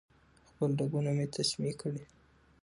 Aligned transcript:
خپل 0.49 0.69
رګونه 0.79 1.11
مې 1.17 1.25
تسمې 1.35 1.71
کړې 1.81 2.03